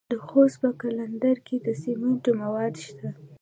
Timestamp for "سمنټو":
1.81-2.31